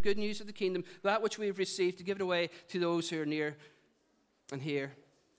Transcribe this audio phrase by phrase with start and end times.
[0.00, 2.78] good news of the kingdom, that which we have received, to give it away to
[2.78, 3.56] those who are near
[4.52, 4.92] and here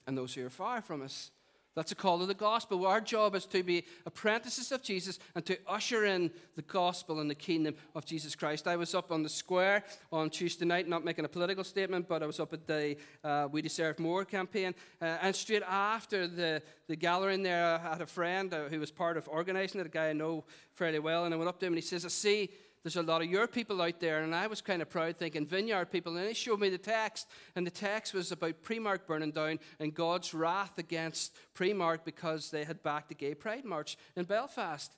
[0.07, 1.31] and those who are far from us.
[1.73, 2.85] That's a call of the gospel.
[2.85, 7.29] Our job is to be apprentices of Jesus and to usher in the gospel and
[7.29, 8.67] the kingdom of Jesus Christ.
[8.67, 12.21] I was up on the square on Tuesday night, not making a political statement, but
[12.21, 14.75] I was up at the uh, We Deserve More campaign.
[15.01, 18.91] Uh, and straight after the, the gathering there, I had a friend uh, who was
[18.91, 21.23] part of organizing it, a guy I know fairly well.
[21.23, 22.49] And I went up to him and he says, I see
[22.83, 25.45] there's a lot of your people out there, and I was kind of proud thinking
[25.45, 26.17] vineyard people.
[26.17, 29.93] And he showed me the text, and the text was about Primark burning down and
[29.93, 34.95] God's wrath against Primark because they had backed the Gay Pride March in Belfast.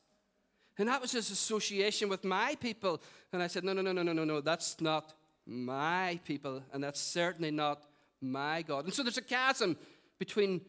[0.77, 3.01] And that was his association with my people.
[3.31, 5.13] And I said, no, no, no, no, no, no, no, that's not
[5.45, 7.83] my people, and that's certainly not
[8.21, 8.85] my God.
[8.85, 9.75] And so there's a chasm
[10.17, 10.61] between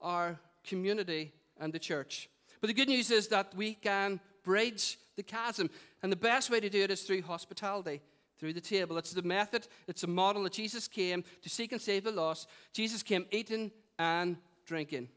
[0.00, 2.28] our community and the church.
[2.60, 5.70] But the good news is that we can bridge the chasm.
[6.02, 8.00] And the best way to do it is through hospitality,
[8.38, 8.98] through the table.
[8.98, 12.48] It's the method, it's a model that Jesus came to seek and save the lost.
[12.72, 15.08] Jesus came eating and drinking.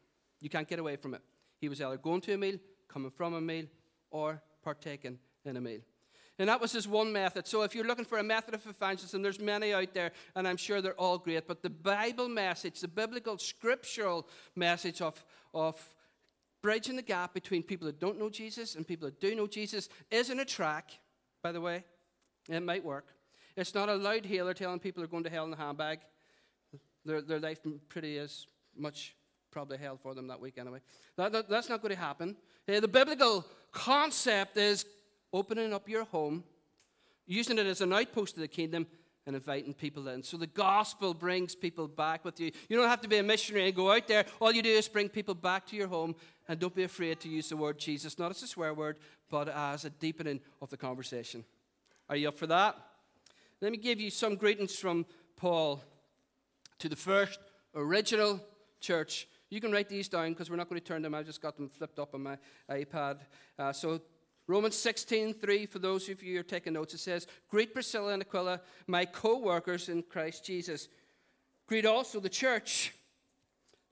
[0.41, 1.21] You can't get away from it.
[1.59, 3.65] He was either going to a meal, coming from a meal,
[4.09, 5.81] or partaking in a meal.
[6.37, 7.45] And that was his one method.
[7.47, 10.55] So if you're looking for a method of evangelism, there's many out there, and I'm
[10.55, 11.45] sure they're all great.
[11.45, 15.21] But the Bible message, the biblical, scriptural message of,
[15.53, 15.75] of
[16.61, 19.89] bridging the gap between people that don't know Jesus and people that do know Jesus
[20.11, 20.91] isn't a track,
[21.41, 21.83] by the way.
[22.49, 23.07] It might work.
[23.55, 25.99] It's not a loud hailer telling people they're going to hell in a handbag.
[27.05, 29.15] Their, their life pretty as much
[29.51, 30.79] probably hell for them that week anyway.
[31.17, 32.35] That, that, that's not going to happen.
[32.67, 34.85] Uh, the biblical concept is
[35.33, 36.43] opening up your home,
[37.25, 38.87] using it as an outpost of the kingdom,
[39.25, 40.23] and inviting people in.
[40.23, 42.51] So the gospel brings people back with you.
[42.67, 44.25] You don't have to be a missionary and go out there.
[44.39, 46.15] All you do is bring people back to your home,
[46.49, 48.97] and don't be afraid to use the word Jesus, not as a swear word,
[49.29, 51.45] but as a deepening of the conversation.
[52.09, 52.75] Are you up for that?
[53.61, 55.05] Let me give you some greetings from
[55.37, 55.83] Paul
[56.79, 57.39] to the first
[57.75, 58.41] original
[58.81, 59.27] church.
[59.51, 61.13] You can write these down because we're not going to turn them.
[61.13, 63.19] I just got them flipped up on my iPad.
[63.59, 64.01] Uh, so
[64.47, 68.13] Romans 16, 3, for those of you who are taking notes, it says, Greet Priscilla
[68.13, 70.89] and Aquila, my co workers in Christ Jesus.
[71.67, 72.91] Greet also the church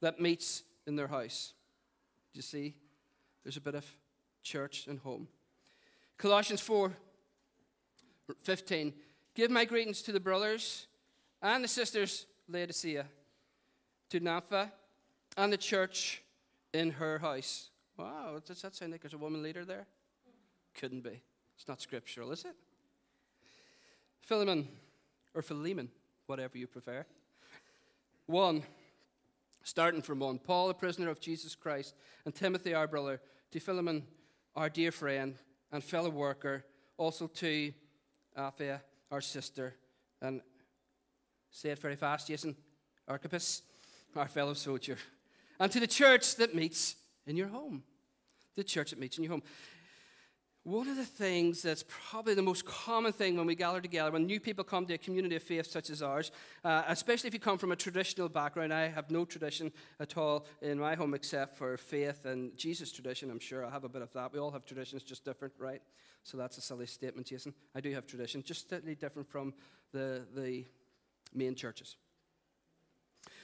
[0.02, 1.54] that meets in their house.
[2.38, 2.76] You see?
[3.44, 3.86] There's a bit of
[4.44, 5.28] church and home.
[6.18, 6.96] Colossians 4,
[8.44, 8.94] 15.
[9.34, 10.88] Give my greetings to the brothers
[11.42, 13.06] and the sisters, Laodicea,
[14.10, 14.72] to Nympha,
[15.36, 16.22] and the church
[16.74, 17.70] in her house.
[17.98, 19.88] Wow, does that sound like there's a woman leader there?
[20.76, 21.22] Couldn't be.
[21.56, 22.56] It's not scriptural, is it?
[24.22, 24.68] Philemon,
[25.34, 25.90] or Philemon,
[26.28, 27.06] whatever you prefer.
[28.28, 28.64] One,
[29.68, 33.20] starting from one Paul, a prisoner of Jesus Christ, and Timothy, our brother,
[33.52, 34.08] to Philemon,
[34.56, 35.36] our dear friend
[35.74, 36.64] and fellow worker,
[36.96, 37.74] also to
[38.38, 38.80] Apphia,
[39.12, 39.76] our sister,
[40.22, 40.40] and
[41.52, 42.56] say it very fast, Jason,
[43.10, 43.64] Archippus,
[44.16, 44.98] our fellow soldier,
[45.60, 46.96] and to the church that meets
[47.26, 47.84] in your home.
[48.56, 49.44] The church that meets in your home.
[50.68, 54.26] One of the things that's probably the most common thing when we gather together, when
[54.26, 56.30] new people come to a community of faith such as ours,
[56.66, 60.46] uh, especially if you come from a traditional background, I have no tradition at all
[60.62, 63.32] in my home except for faith and Jesus tradition.
[63.32, 64.34] I'm sure I have a bit of that.
[64.34, 65.82] We all have traditions, just different, right?
[66.24, 67.54] So that's a silly statement, Jason.
[67.74, 69.54] I do have tradition, just slightly different from
[69.94, 70.66] the, the
[71.34, 71.96] main churches.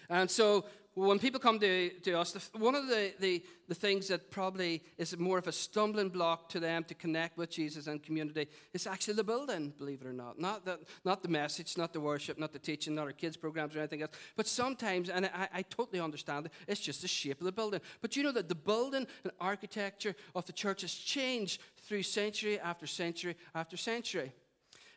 [0.09, 0.65] And so
[0.95, 4.83] when people come to, to us, the, one of the, the, the things that probably
[4.97, 8.85] is more of a stumbling block to them to connect with Jesus and community is
[8.85, 10.39] actually the building, believe it or not.
[10.39, 13.75] Not the, not the message, not the worship, not the teaching, not our kids' programs
[13.75, 14.11] or anything else.
[14.35, 17.81] But sometimes, and I, I totally understand it, it's just the shape of the building.
[18.01, 22.59] But you know that the building and architecture of the church has changed through century
[22.59, 24.31] after century after century.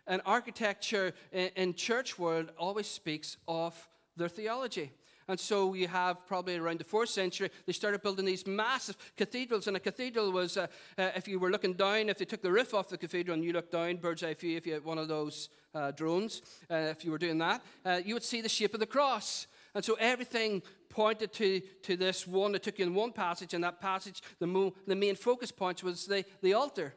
[0.06, 4.93] And architecture in, in church world always speaks of their theology.
[5.28, 9.66] And so you have probably around the fourth century, they started building these massive cathedrals.
[9.66, 12.53] And a cathedral was, uh, uh, if you were looking down, if they took the
[12.53, 14.99] roof off the cathedral and you looked down, bird's eye view, if you had one
[14.99, 18.49] of those uh, drones, uh, if you were doing that, uh, you would see the
[18.49, 19.49] shape of the cross.
[19.75, 23.64] And so everything pointed to, to this one that took you in one passage, and
[23.64, 26.94] that passage, the, mo- the main focus point was the, the altar.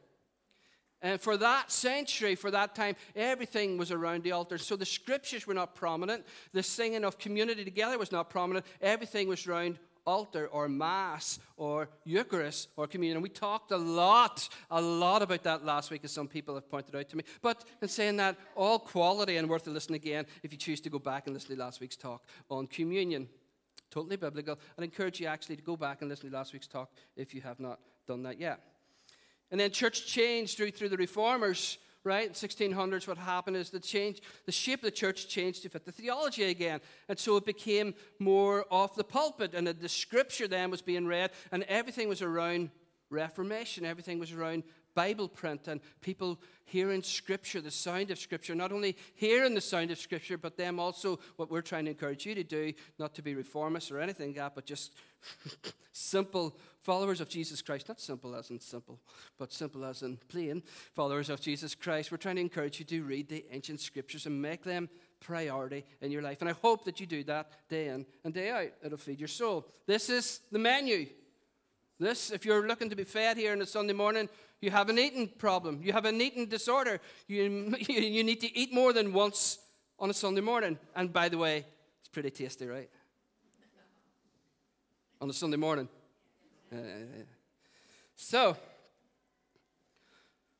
[1.02, 4.58] And for that century, for that time, everything was around the altar.
[4.58, 6.26] So the scriptures were not prominent.
[6.52, 8.66] The singing of community together was not prominent.
[8.82, 13.16] Everything was around altar or mass or Eucharist or communion.
[13.16, 16.68] And we talked a lot, a lot about that last week, as some people have
[16.68, 17.24] pointed out to me.
[17.40, 20.90] But in saying that, all quality and worth a listen again if you choose to
[20.90, 23.28] go back and listen to last week's talk on communion.
[23.90, 24.58] Totally biblical.
[24.78, 27.40] I'd encourage you actually to go back and listen to last week's talk if you
[27.40, 28.60] have not done that yet.
[29.50, 32.28] And then church changed through, through the reformers right?
[32.28, 35.84] In 1600s, what happened is the change, the shape of the church changed to fit
[35.84, 36.80] the theology again.
[37.10, 41.30] And so it became more off the pulpit, and the scripture then was being read,
[41.52, 42.70] and everything was around
[43.10, 43.84] Reformation.
[43.84, 44.62] Everything was around
[44.94, 48.54] Bible print and people hearing Scripture, the sound of Scripture.
[48.54, 52.26] Not only hearing the sound of Scripture, but them also, what we're trying to encourage
[52.26, 54.92] you to do, not to be reformists or anything like that, but just
[55.92, 57.88] simple followers of Jesus Christ.
[57.88, 59.00] Not simple as in simple,
[59.38, 60.62] but simple as in plain
[60.94, 62.10] followers of Jesus Christ.
[62.10, 64.88] We're trying to encourage you to read the ancient Scriptures and make them
[65.20, 66.40] priority in your life.
[66.40, 68.70] And I hope that you do that day in and day out.
[68.84, 69.66] It'll feed your soul.
[69.86, 71.06] This is the menu.
[71.98, 74.28] This, if you're looking to be fed here on a Sunday morning,
[74.60, 75.80] you have an eating problem.
[75.82, 77.00] You have an eating disorder.
[77.26, 79.58] You, you need to eat more than once
[79.98, 80.78] on a Sunday morning.
[80.94, 81.64] And by the way,
[82.00, 82.90] it's pretty tasty, right?
[85.20, 85.88] On a Sunday morning.
[88.16, 88.56] So,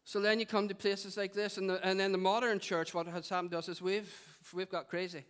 [0.05, 2.95] so then you come to places like this, and, the, and then the modern church,
[2.95, 4.13] what has happened to us is we've,
[4.53, 5.25] we've got crazy.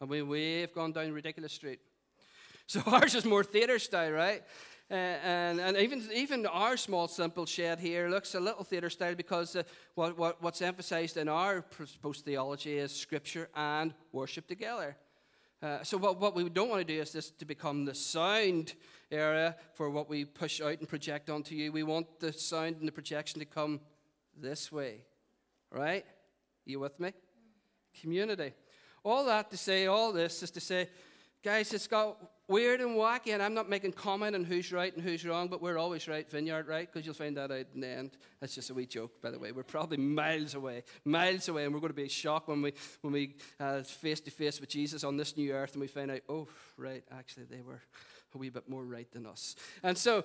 [0.00, 1.80] And we, we've gone down ridiculous street.
[2.68, 4.42] So ours is more theater style, right?
[4.92, 9.14] Uh, and, and even, even our small, simple shed here looks a little theatre style
[9.14, 9.62] because uh,
[9.94, 11.64] what, what, what's emphasized in our
[12.02, 14.94] post theology is scripture and worship together.
[15.62, 18.74] Uh, so, what, what we don't want to do is this to become the sound
[19.10, 21.72] area for what we push out and project onto you.
[21.72, 23.80] We want the sound and the projection to come
[24.36, 25.04] this way.
[25.70, 26.04] Right?
[26.66, 27.14] You with me?
[27.98, 28.52] Community.
[29.04, 30.90] All that to say, all this is to say,
[31.42, 32.18] guys, it's got
[32.52, 35.62] weird and wacky, and I'm not making comment on who's right and who's wrong, but
[35.62, 36.86] we're always right, Vineyard, right?
[36.90, 38.10] Because you'll find that out in the end.
[38.40, 39.52] That's just a wee joke, by the way.
[39.52, 43.12] We're probably miles away, miles away, and we're going to be shocked when we when
[43.12, 43.34] we
[43.84, 46.46] face to face with Jesus on this new earth, and we find out, oh,
[46.76, 47.80] right, actually they were
[48.34, 49.56] a wee bit more right than us.
[49.82, 50.24] And so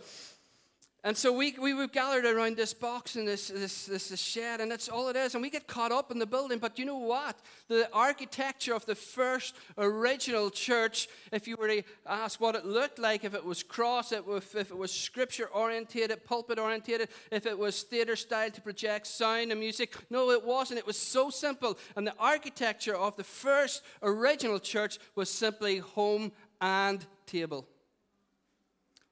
[1.04, 4.60] and so we, we were gathered around this box in this, this, this, this, shed,
[4.60, 5.36] and that's all it is.
[5.36, 6.58] And we get caught up in the building.
[6.58, 7.40] But you know what?
[7.68, 12.98] The architecture of the first original church, if you were to ask what it looked
[12.98, 17.84] like, if it was cross, if it was scripture orientated, pulpit orientated, if it was
[17.84, 20.80] theater style to project sound and music, no, it wasn't.
[20.80, 21.78] It was so simple.
[21.96, 27.68] And the architecture of the first original church was simply home and table.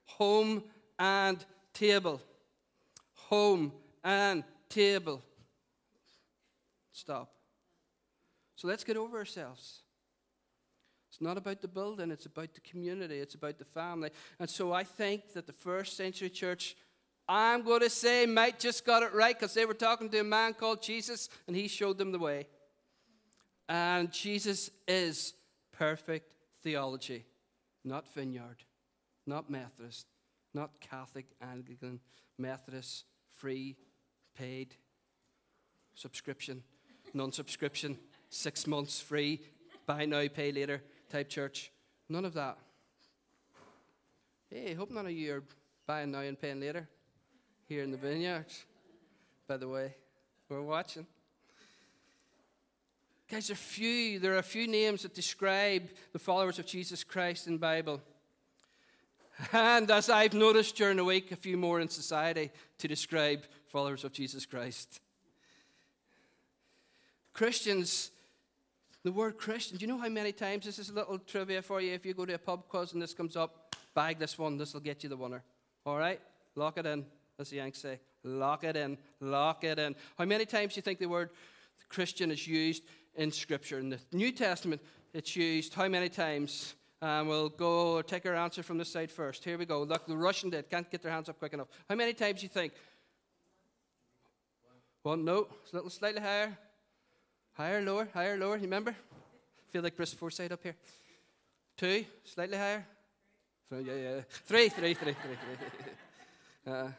[0.06, 0.64] Home
[0.98, 1.52] and table.
[3.28, 3.72] Home
[4.04, 5.22] and table.
[6.92, 7.30] Stop.
[8.54, 9.82] So let's get over ourselves.
[11.10, 14.10] It's not about the building, it's about the community, it's about the family.
[14.38, 16.76] And so I think that the first century church,
[17.28, 20.24] I'm going to say, might just got it right because they were talking to a
[20.24, 22.46] man called Jesus and he showed them the way.
[23.68, 25.34] And Jesus is
[25.72, 26.30] perfect
[26.62, 27.24] theology,
[27.84, 28.58] not vineyard,
[29.26, 30.06] not Methodist,
[30.56, 32.00] not Catholic, Anglican,
[32.38, 33.04] Methodist,
[33.34, 33.76] free,
[34.36, 34.74] paid,
[35.94, 36.62] subscription,
[37.14, 37.98] non subscription,
[38.30, 39.42] six months free,
[39.86, 41.70] buy now, pay later type church.
[42.08, 42.56] None of that.
[44.50, 45.42] Hey, hope none of you are
[45.86, 46.88] buying now and paying later
[47.68, 48.46] here in the vineyard.
[49.46, 49.94] By the way,
[50.48, 51.06] we're watching.
[53.30, 57.04] Guys, there are few, there are a few names that describe the followers of Jesus
[57.04, 58.00] Christ in Bible.
[59.52, 64.04] And as I've noticed during the week, a few more in society to describe followers
[64.04, 65.00] of Jesus Christ.
[67.34, 68.10] Christians,
[69.04, 71.82] the word Christian, do you know how many times this is a little trivia for
[71.82, 71.92] you?
[71.92, 74.72] If you go to a pub quiz and this comes up, bag this one, this
[74.72, 75.42] will get you the winner.
[75.84, 76.20] All right?
[76.54, 77.04] Lock it in,
[77.38, 78.00] as the Yanks say.
[78.24, 79.94] Lock it in, lock it in.
[80.16, 81.30] How many times do you think the word
[81.90, 82.82] Christian is used
[83.14, 83.78] in Scripture?
[83.78, 84.80] In the New Testament,
[85.12, 86.74] it's used how many times?
[87.02, 89.44] And we'll go take our answer from this side first.
[89.44, 89.82] Here we go.
[89.82, 90.70] Look, the Russian did.
[90.70, 91.68] Can't get their hands up quick enough.
[91.88, 92.72] How many times do you think?
[95.02, 95.48] One, no.
[95.62, 96.56] It's a little slightly higher.
[97.52, 98.56] Higher, lower, higher, lower.
[98.56, 98.94] You remember?
[99.68, 100.74] Feel like Bruce Forsyth up here.
[101.76, 102.86] Two, slightly higher.
[103.68, 104.20] Three, yeah, yeah.
[104.28, 105.36] Three, three, three, three,
[106.64, 106.74] three.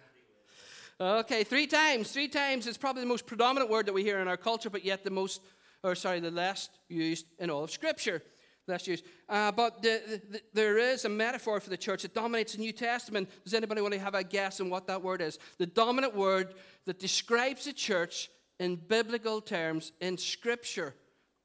[1.00, 2.12] Uh, okay, three times.
[2.12, 4.84] Three times is probably the most predominant word that we hear in our culture, but
[4.84, 5.42] yet the most,
[5.84, 8.24] or sorry, the less used in all of Scripture
[8.68, 9.02] less use.
[9.30, 12.72] Uh, but the, the, there is a metaphor for the church that dominates the New
[12.72, 13.30] Testament.
[13.44, 15.40] Does anybody want to have a guess on what that word is?
[15.58, 16.54] The dominant word
[16.86, 20.96] that describes the church in biblical terms in Scripture,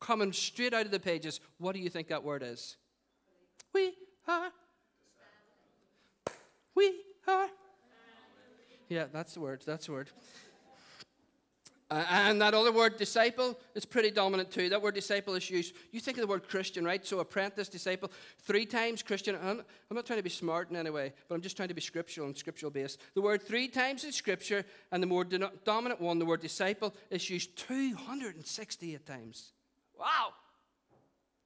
[0.01, 1.41] coming straight out of the pages.
[1.59, 2.77] What do you think that word is?
[3.73, 3.95] We
[4.27, 4.51] are.
[6.75, 7.49] We are.
[8.89, 9.63] Yeah, that's the word.
[9.65, 10.11] That's the word.
[11.93, 14.71] Uh, and that other word, disciple, is pretty dominant too.
[14.71, 15.75] That word disciple is used.
[15.91, 17.05] You think of the word Christian, right?
[17.07, 19.37] So apprentice, disciple, three times Christian.
[19.37, 21.75] I'm, I'm not trying to be smart in any way, but I'm just trying to
[21.75, 22.99] be scriptural and scriptural based.
[23.15, 26.95] The word three times in Scripture, and the more do- dominant one, the word disciple,
[27.11, 29.53] is used 268 times.
[30.01, 30.33] Wow!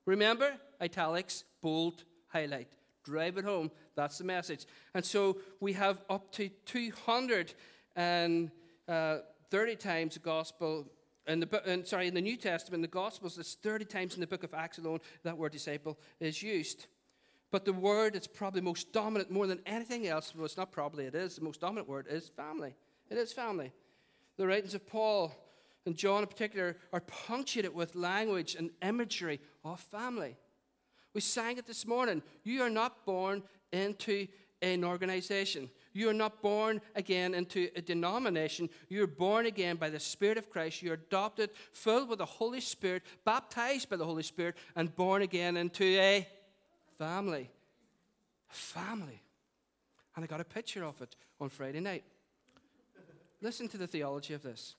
[0.05, 2.69] Remember, italics, bold, highlight.
[3.03, 3.73] Drive it home.
[3.97, 4.65] That's the message.
[4.95, 7.53] And so we have up to 200
[7.97, 8.53] and.
[8.87, 9.19] Uh,
[9.51, 10.87] 30 times the gospel,
[11.27, 14.27] in the, in, sorry, in the New Testament, the Gospels, there's 30 times in the
[14.27, 16.87] book of Acts alone that word disciple is used.
[17.51, 21.07] But the word that's probably most dominant more than anything else, well, it's not probably,
[21.07, 22.75] it is, the most dominant word is family.
[23.11, 23.73] It is family.
[24.37, 25.35] The writings of Paul
[25.87, 30.37] and John in particular are punctuated with language and imagery of family.
[31.15, 32.23] We sang it this morning.
[32.45, 34.27] You are not born into
[34.61, 35.71] an organization.
[35.97, 38.69] You are not born again into a denomination.
[38.91, 40.83] You are born again by the Spirit of Christ.
[40.83, 45.23] You are adopted, filled with the Holy Spirit, baptized by the Holy Spirit, and born
[45.23, 46.29] again into a
[46.99, 47.49] family.
[48.49, 49.23] Family.
[50.15, 52.05] And I got a picture of it on Friday night.
[53.41, 54.75] Listen to the theology of this.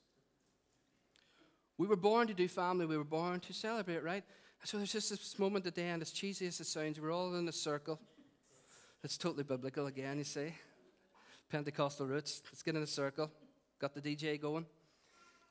[1.80, 4.24] We were born to do family, we were born to celebrate, right?
[4.64, 7.34] So there's just this moment at the end, as cheesy as it sounds, we're all
[7.36, 8.00] in a circle.
[9.04, 10.54] It's totally biblical again, you see.
[11.50, 12.42] Pentecostal roots.
[12.52, 13.32] Let's get in a circle.
[13.80, 14.66] Got the DJ going.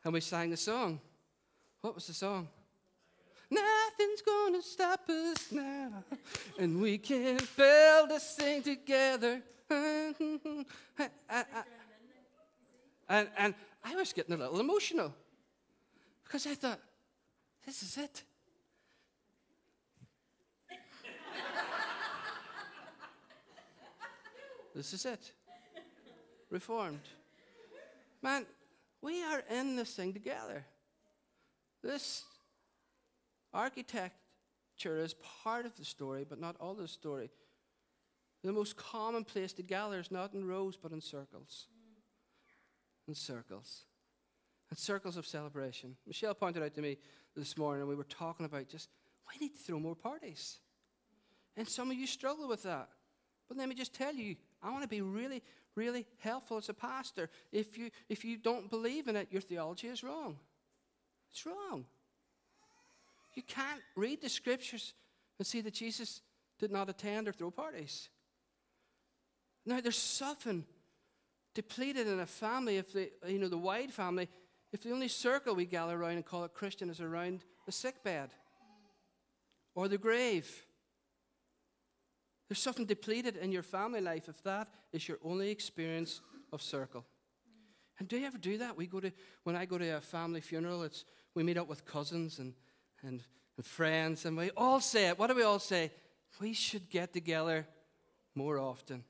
[0.05, 1.00] And we sang the song.
[1.81, 2.49] What was the song?
[3.50, 6.05] Nothing's gonna stop us now.
[6.59, 9.41] And we can build this thing together.
[9.71, 10.67] and,
[13.09, 15.15] and I was getting a little emotional
[16.25, 16.81] because I thought,
[17.65, 18.23] this is it.
[24.75, 25.33] this is it.
[26.50, 27.00] Reformed.
[28.23, 28.47] Man,
[29.03, 30.65] we are in this thing together.
[31.83, 32.25] This
[33.53, 34.11] architecture
[34.85, 37.31] is part of the story, but not all the story.
[38.43, 41.67] The most common place to gather is not in rows, but in circles.
[43.09, 43.85] In circles.
[44.71, 45.97] And circles of celebration.
[46.07, 46.99] Michelle pointed out to me
[47.35, 48.88] this morning, and we were talking about just,
[49.29, 50.59] we need to throw more parties.
[51.57, 52.88] And some of you struggle with that.
[53.49, 55.43] But let me just tell you, I want to be really,
[55.76, 57.30] really helpful as a pastor.
[57.52, 60.37] If you, if you don't believe in it, your theology is wrong.
[61.30, 61.85] It's wrong.
[63.35, 64.95] You can't read the scriptures
[65.38, 66.23] and see that Jesus
[66.59, 68.09] did not attend or throw parties.
[69.66, 70.64] Now, there's something
[71.54, 74.28] depleted in a family, if the, you know, the wide family,
[74.73, 78.02] if the only circle we gather around and call it Christian is around the sick
[78.02, 78.30] bed
[79.75, 80.65] or the grave
[82.49, 86.21] there's something depleted in your family life if that is your only experience
[86.53, 87.05] of circle.
[87.99, 88.76] And do you ever do that?
[88.76, 89.11] We go to
[89.45, 92.55] when I go to a family funeral, it's we meet up with cousins and,
[93.03, 93.23] and,
[93.57, 95.19] and friends, and we all say it.
[95.19, 95.91] What do we all say?
[96.41, 97.67] We should get together
[98.35, 99.05] more often,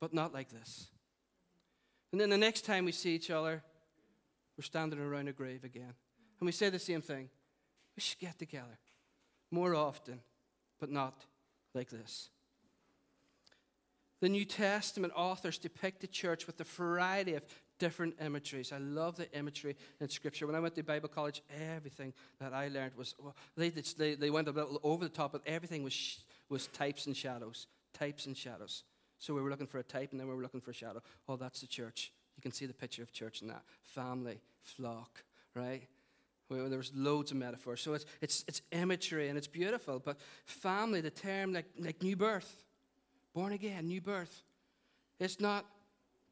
[0.00, 0.88] but not like this.
[2.12, 3.62] And then the next time we see each other,
[4.56, 5.94] we're standing around a grave again.
[6.40, 7.28] And we say the same thing.
[7.96, 8.78] We should get together
[9.50, 10.20] more often,
[10.80, 11.24] but not
[11.74, 12.30] like this.
[14.20, 17.44] The New Testament authors depict the church with a variety of
[17.78, 18.72] different imageries.
[18.72, 20.46] I love the imagery in Scripture.
[20.46, 21.42] When I went to Bible college,
[21.76, 25.32] everything that I learned was, well, they, they, they went a little over the top,
[25.32, 27.68] but everything was, was types and shadows.
[27.92, 28.82] Types and shadows.
[29.18, 31.00] So we were looking for a type, and then we were looking for a shadow.
[31.28, 32.12] Oh, that's the church.
[32.36, 33.62] You can see the picture of church in that.
[33.82, 35.22] Family, flock,
[35.54, 35.82] right?
[36.48, 37.80] Well, there's loads of metaphors.
[37.80, 39.98] So it's, it's, it's imagery and it's beautiful.
[39.98, 42.64] But family, the term like, like new birth,
[43.38, 44.42] born again, new birth.
[45.20, 45.64] It's not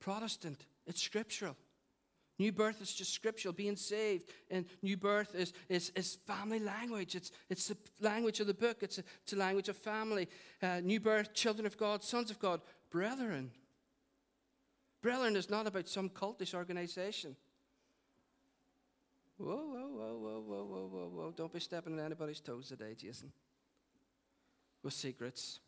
[0.00, 1.54] Protestant, it's scriptural.
[2.40, 4.28] New birth is just scriptural, being saved.
[4.50, 7.14] And new birth is, is, is family language.
[7.14, 10.28] It's, it's the language of the book, it's a, it's a language of family.
[10.60, 12.60] Uh, new birth, children of God, sons of God,
[12.90, 13.52] brethren.
[15.00, 17.36] Brethren is not about some cultish organization.
[19.38, 21.34] Whoa, whoa, whoa, whoa, whoa, whoa, whoa, whoa.
[21.36, 23.30] Don't be stepping on anybody's toes today, Jason.
[24.82, 25.60] With secrets.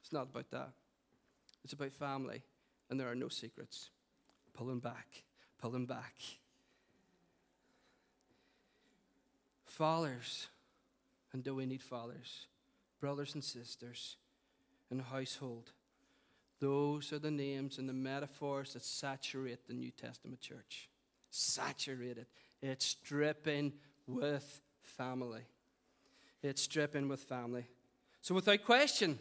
[0.00, 0.70] It's not about that.
[1.64, 2.42] It's about family,
[2.88, 3.90] and there are no secrets.
[4.54, 5.24] Pulling back,
[5.60, 6.14] pulling back.
[9.64, 10.48] Fathers,
[11.32, 12.46] and do we need fathers?
[13.00, 14.16] Brothers and sisters
[14.98, 15.70] the household.
[16.58, 20.88] Those are the names and the metaphors that saturate the New Testament church.
[21.30, 22.26] Saturated.
[22.60, 23.72] It's dripping
[24.06, 25.42] with family.
[26.42, 27.66] It's dripping with family.
[28.20, 29.18] So, without question,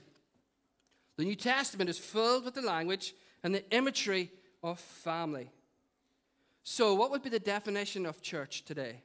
[1.19, 4.31] the New Testament is filled with the language and the imagery
[4.63, 5.51] of family.
[6.63, 9.01] So, what would be the definition of church today?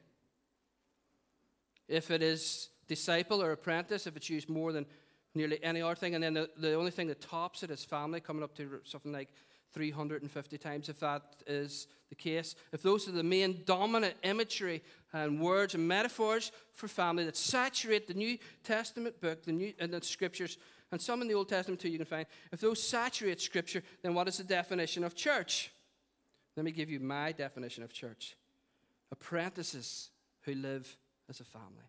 [1.89, 4.87] If it is disciple or apprentice, if it's used more than
[5.35, 8.21] nearly any other thing, and then the, the only thing that tops it is family,
[8.21, 9.31] coming up to something like
[9.73, 12.55] 350 times, if that is the case.
[12.73, 18.07] If those are the main dominant imagery and words and metaphors for family that saturate
[18.07, 20.59] the New Testament book, the New and the scriptures,
[20.93, 22.27] and some in the Old Testament too, you can find.
[22.53, 25.73] If those saturate Scripture, then what is the definition of church?
[26.57, 28.37] Let me give you my definition of church
[29.11, 30.11] apprentices
[30.43, 30.97] who live
[31.29, 31.89] as a family.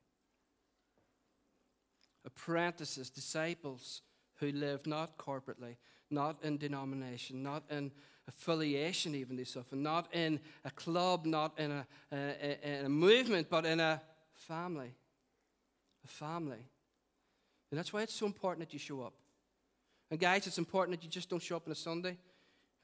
[2.25, 4.01] Apprentices, disciples
[4.35, 5.75] who live not corporately,
[6.09, 7.91] not in denomination, not in
[8.27, 13.65] affiliation, even this often, not in a club, not in a, in a movement, but
[13.65, 14.01] in a
[14.33, 14.93] family.
[16.03, 16.63] A family.
[17.71, 19.13] And that's why it's so important that you show up.
[20.11, 22.17] And guys, it's important that you just don't show up on a Sunday.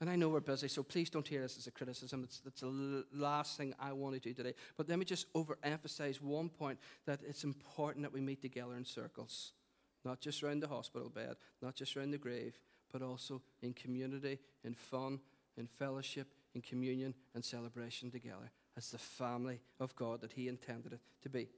[0.00, 2.24] And I know we're busy, so please don't hear this as a criticism.
[2.24, 4.54] It's, it's the last thing I want to do today.
[4.76, 8.84] But let me just overemphasize one point that it's important that we meet together in
[8.84, 9.52] circles,
[10.04, 12.58] not just around the hospital bed, not just around the grave,
[12.92, 15.20] but also in community, in fun,
[15.56, 20.94] in fellowship, in communion, and celebration together as the family of God that He intended
[20.94, 21.48] it to be.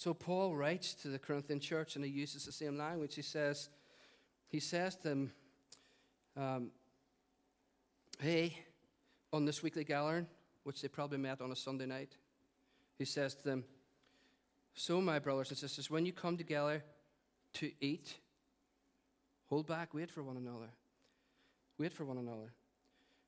[0.00, 3.14] So Paul writes to the Corinthian church and he uses the same language.
[3.14, 3.68] He says,
[4.48, 5.32] he says to them,
[6.38, 6.70] um,
[8.18, 8.56] hey,
[9.30, 10.26] on this weekly gathering,
[10.62, 12.16] which they probably met on a Sunday night,
[12.96, 13.62] he says to them,
[14.72, 16.82] So, my brothers and sisters, when you come together
[17.54, 18.14] to eat,
[19.50, 20.70] hold back, wait for one another.
[21.76, 22.54] Wait for one another.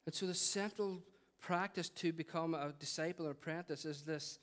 [0.07, 1.03] And so, the central
[1.39, 4.39] practice to become a disciple or apprentice is this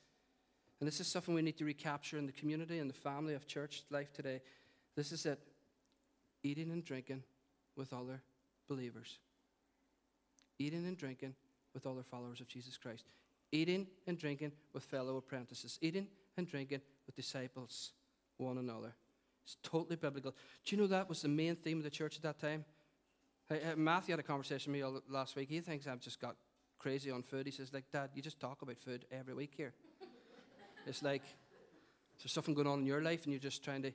[0.80, 3.46] and this is something we need to recapture in the community and the family of
[3.46, 4.40] church life today.
[4.96, 5.38] This is it
[6.42, 7.22] eating and drinking
[7.76, 8.22] with other
[8.66, 9.18] believers,
[10.58, 11.34] eating and drinking
[11.74, 13.04] with other followers of Jesus Christ,
[13.52, 16.06] eating and drinking with fellow apprentices, eating
[16.36, 17.92] and drinking with disciples,
[18.38, 18.94] one another.
[19.44, 20.34] It's totally biblical.
[20.64, 22.64] Do you know that was the main theme of the church at that time?
[23.50, 25.48] Uh, Matthew had a conversation with me last week.
[25.48, 26.36] He thinks I've just got
[26.78, 27.46] crazy on food.
[27.46, 29.74] He says, like, Dad, you just talk about food every week here.
[30.90, 31.22] It's like,
[32.18, 33.92] there's something going on in your life and you're just trying to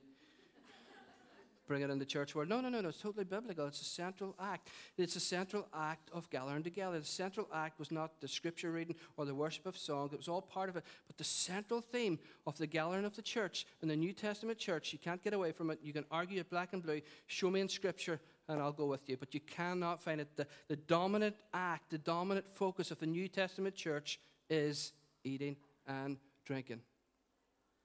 [1.68, 2.48] bring it in the church world.
[2.48, 2.88] No, no, no, no.
[2.88, 3.68] It's totally biblical.
[3.68, 4.70] It's a central act.
[4.98, 6.98] It's a central act of gathering together.
[6.98, 10.10] The central act was not the scripture reading or the worship of song.
[10.14, 10.86] It was all part of it.
[11.06, 14.94] But the central theme of the gathering of the church in the New Testament church,
[14.94, 15.80] you can't get away from it.
[15.84, 17.02] You can argue it black and blue.
[17.28, 19.18] Show me in scripture and I'll go with you.
[19.18, 20.30] But you cannot find it.
[20.38, 24.18] The, the dominant act, the dominant focus of the New Testament church
[24.50, 24.94] is
[25.26, 26.82] eating and drinking.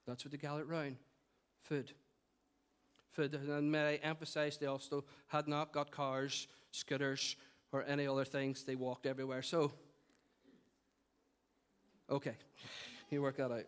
[0.07, 0.96] That's what they gather around.
[1.62, 1.92] Food.
[3.12, 3.35] Food.
[3.35, 7.37] And may I emphasize, they also had not got cars, scooters,
[7.73, 8.64] or any other things.
[8.64, 9.42] They walked everywhere.
[9.42, 9.73] So,
[12.11, 12.37] okay,
[13.11, 13.66] you work that out.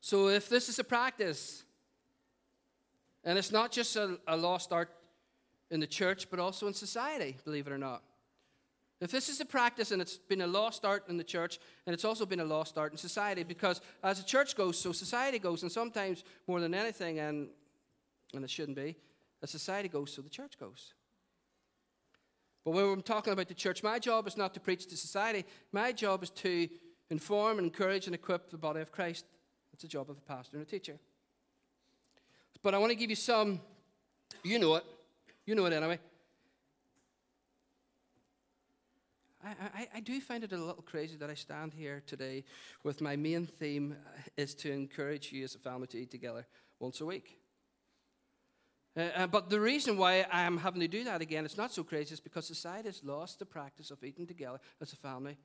[0.00, 1.64] So, if this is a practice,
[3.24, 4.90] and it's not just a, a lost art
[5.70, 8.02] in the church, but also in society, believe it or not.
[9.04, 11.92] If this is a practice and it's been a lost art in the church, and
[11.92, 15.38] it's also been a lost art in society, because as a church goes, so society
[15.38, 17.48] goes, and sometimes more than anything, and,
[18.32, 18.96] and it shouldn't be,
[19.42, 20.94] as society goes, so the church goes.
[22.64, 25.44] But when we're talking about the church, my job is not to preach to society.
[25.70, 26.66] My job is to
[27.10, 29.26] inform, and encourage, and equip the body of Christ.
[29.74, 30.98] It's the job of a pastor and a teacher.
[32.62, 33.60] But I want to give you some,
[34.42, 34.84] you know it,
[35.44, 35.98] you know it anyway,
[39.44, 42.44] I, I, I, do find it a little crazy that I stand here today
[42.82, 43.94] with my main theme
[44.36, 46.46] is to encourage you as a family to eat together
[46.80, 47.38] once a week.
[48.96, 51.82] Uh, uh, but the reason why I'm having to do that again, it's not so
[51.82, 55.36] crazy, is because society has lost the practice of eating together as a family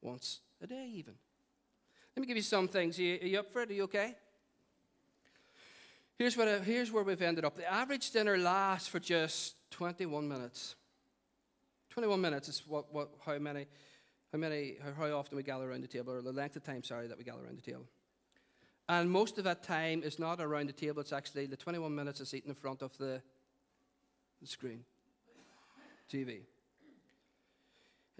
[0.00, 1.14] once a day, even.
[2.16, 2.98] Let me give you some things.
[2.98, 3.70] Are you, are you up for it?
[3.70, 4.14] Are you okay?
[6.18, 7.56] Here's, what, uh, here's where we've ended up.
[7.56, 10.76] The average dinner lasts for just 21 minutes.
[11.90, 13.66] 21 minutes is what, what, how many,
[14.32, 17.08] how many, how often we gather around the table, or the length of time, sorry,
[17.08, 17.86] that we gather around the table.
[18.88, 22.20] And most of that time is not around the table, it's actually the 21 minutes
[22.20, 23.20] is eaten in front of the,
[24.40, 24.84] the screen,
[26.12, 26.40] TV.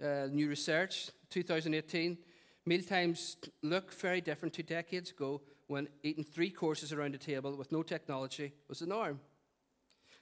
[0.01, 2.17] Uh, new research, 2018,
[2.65, 7.71] mealtimes look very different two decades ago when eating three courses around the table with
[7.71, 9.19] no technology was the norm.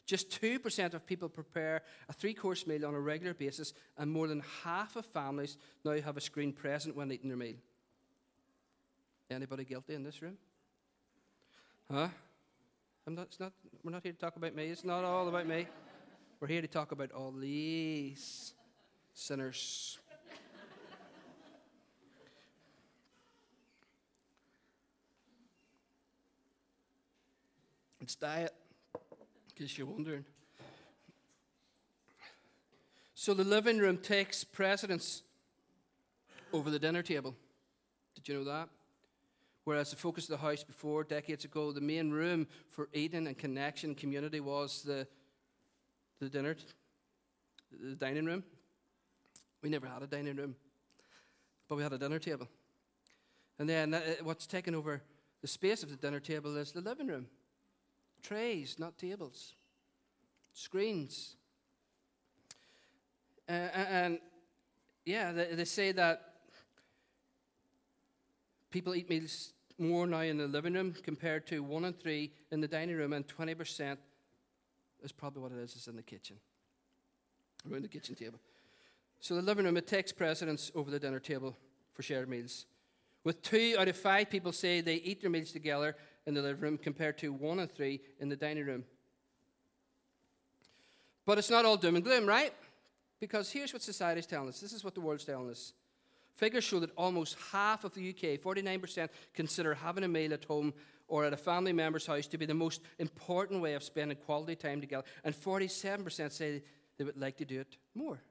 [0.09, 4.27] Just 2% of people prepare a three course meal on a regular basis, and more
[4.27, 7.53] than half of families now have a screen present when eating their meal.
[9.29, 10.35] Anybody guilty in this room?
[11.91, 12.07] Huh?
[13.05, 14.65] I'm not, not, we're not here to talk about me.
[14.65, 15.67] It's not all about me.
[16.39, 18.55] We're here to talk about all these
[19.13, 19.99] sinners.
[28.01, 28.55] it's diet,
[29.59, 30.23] case you're wondering.
[33.13, 35.23] So the living room takes precedence
[36.53, 37.35] over the dinner table.
[38.15, 38.69] Did you know that?
[39.65, 43.37] Whereas the focus of the house before, decades ago, the main room for eating and
[43.37, 45.05] connection, community was the,
[46.21, 46.55] the dinner,
[47.83, 48.45] the dining room.
[49.61, 50.55] We never had a dining room,
[51.67, 52.47] but we had a dinner table.
[53.59, 55.01] And then uh, what's taken over
[55.41, 57.27] the space of the dinner table is the living room.
[58.21, 59.53] Trays, not tables.
[60.53, 61.35] Screens.
[63.47, 64.19] Uh, and
[65.05, 66.29] yeah, they, they say that
[68.71, 72.61] People eat meals more now in the living room compared to one in three in
[72.61, 73.97] the dining room, and 20%
[75.01, 76.35] is probably what it is, is in the kitchen,
[77.69, 78.39] around the kitchen table.
[79.19, 81.57] So the living room, it takes precedence over the dinner table
[81.93, 82.65] for shared meals.
[83.23, 86.61] With two out of five people say they eat their meals together in the living
[86.61, 88.83] room compared to one in three in the dining room.
[91.25, 92.53] But it's not all doom and gloom, right?
[93.19, 94.59] Because here's what society's telling us.
[94.59, 95.73] This is what the world's telling us.
[96.35, 100.73] Figures show that almost half of the UK, 49%, consider having a meal at home
[101.07, 104.55] or at a family member's house to be the most important way of spending quality
[104.55, 105.03] time together.
[105.23, 106.63] And 47% say
[106.97, 108.21] they would like to do it more.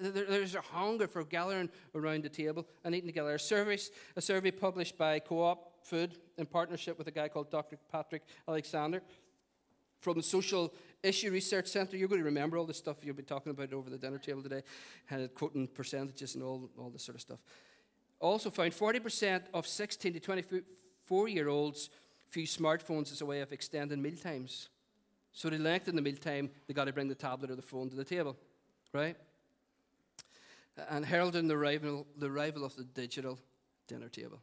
[0.00, 3.34] There's a hunger for gathering around the table and eating together.
[3.34, 3.78] A survey,
[4.16, 7.78] a survey published by Co op Food in partnership with a guy called Dr.
[7.90, 9.02] Patrick Alexander
[10.00, 11.96] from the Social Issue Research Centre.
[11.96, 14.42] You're going to remember all the stuff you'll be talking about over the dinner table
[14.42, 14.62] today,
[15.10, 17.38] and quoting percentages and all, all this sort of stuff.
[18.20, 21.90] Also found 40% of 16 to 24 year olds
[22.30, 24.68] view smartphones as a way of extending meal times.
[25.32, 27.88] So to lengthen the meal time, they got to bring the tablet or the phone
[27.90, 28.36] to the table,
[28.92, 29.16] right?
[30.88, 33.38] And heralding the arrival, the arrival of the digital
[33.86, 34.40] dinner table.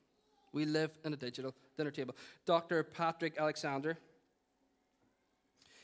[0.53, 2.15] We live in a digital dinner table.
[2.45, 2.83] Dr.
[2.83, 3.97] Patrick Alexander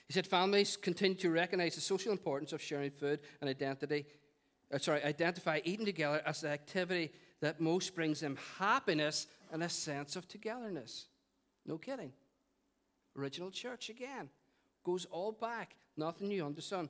[0.07, 4.05] he said families continue to recognize the social importance of sharing food and identity.
[4.71, 9.69] Uh, sorry, identify eating together as the activity that most brings them happiness and a
[9.69, 11.07] sense of togetherness.
[11.65, 12.11] No kidding.
[13.17, 14.29] Original church again.
[14.83, 15.75] Goes all back.
[15.97, 16.89] Nothing new under the sun.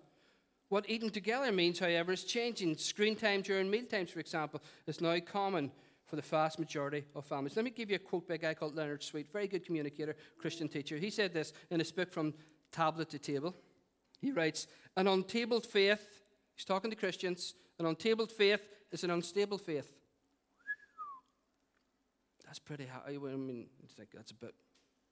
[0.68, 2.76] What eating together means, however, is changing.
[2.78, 5.72] Screen time during meal times, for example, is now common
[6.06, 7.56] for the vast majority of families.
[7.56, 10.16] Let me give you a quote by a guy called Leonard Sweet, very good communicator,
[10.38, 10.98] Christian teacher.
[10.98, 12.34] He said this in his book from
[12.72, 13.56] tablet to table.
[14.22, 16.22] He writes, An untabled faith,
[16.56, 19.92] he's talking to Christians, an untabled faith is an unstable faith.
[22.46, 23.02] That's pretty high.
[23.08, 24.54] I mean, I think that's a bit,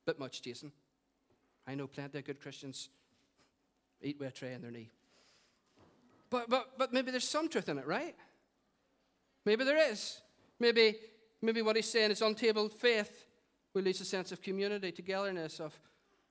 [0.06, 0.71] bit much, Jason.
[1.67, 2.89] I know plenty of good Christians
[4.01, 4.89] eat with a tray on their knee.
[6.29, 8.15] But, but, but maybe there's some truth in it, right?
[9.45, 10.21] Maybe there is.
[10.60, 10.96] Maybe,
[11.42, 13.26] maybe what he's saying is untabled faith
[13.82, 15.78] lose a sense of community, togetherness, of,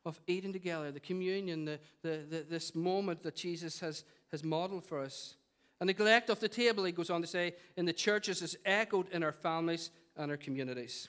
[0.05, 4.85] of eating together, the communion, the, the, the, this moment that Jesus has, has modeled
[4.85, 5.35] for us.
[5.81, 9.09] A neglect of the table, he goes on to say, in the churches is echoed
[9.11, 11.09] in our families and our communities.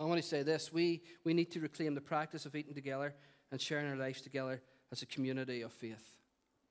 [0.00, 3.14] I want to say this we, we need to reclaim the practice of eating together
[3.52, 6.14] and sharing our lives together as a community of faith.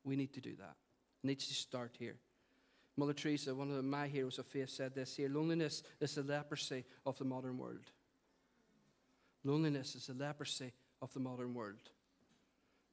[0.04, 0.76] We need to do that.
[1.24, 2.16] It needs to start here.
[2.96, 6.86] Mother Teresa, one of my heroes of faith, said this here loneliness is the leprosy
[7.06, 7.92] of the modern world.
[9.44, 11.90] Loneliness is the leprosy of the modern world.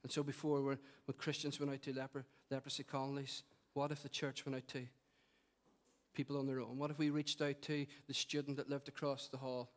[0.03, 4.09] And so before, when, when Christians went out to leper, leprosy colonies, what if the
[4.09, 4.87] church went out to
[6.13, 6.77] people on their own?
[6.77, 9.69] What if we reached out to the student that lived across the hall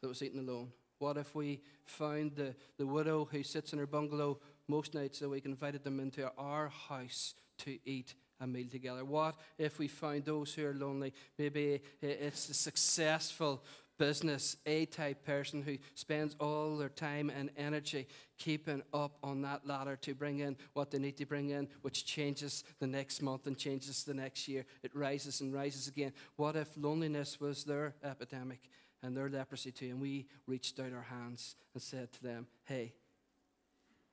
[0.00, 0.72] that was eating alone?
[0.98, 5.28] What if we found the, the widow who sits in her bungalow most nights a
[5.28, 9.04] week, invited them into our house to eat a meal together?
[9.04, 11.14] What if we found those who are lonely?
[11.38, 13.62] Maybe it's a successful
[13.98, 19.64] business A type person who spends all their time and energy keeping up on that
[19.64, 23.46] ladder to bring in what they need to bring in, which changes the next month
[23.46, 24.64] and changes the next year.
[24.82, 26.12] It rises and rises again.
[26.36, 28.60] What if loneliness was their epidemic
[29.04, 29.90] and their leprosy too?
[29.90, 32.94] And we reached out our hands and said to them, hey,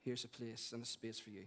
[0.03, 1.45] here's a place and a space for you.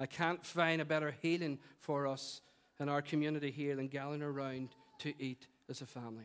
[0.00, 2.40] I can't find a better healing for us
[2.80, 6.24] in our community here than gathering around to eat as a family.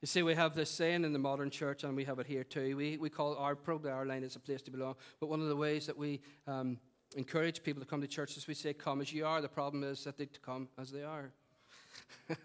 [0.00, 2.44] You see, we have this saying in the modern church, and we have it here
[2.44, 2.76] too.
[2.76, 4.94] We, we call our probably our line is a place to belong.
[5.18, 6.78] But one of the ways that we um,
[7.16, 9.82] encourage people to come to church is we say, "Come as you are." The problem
[9.82, 11.32] is that they come as they are.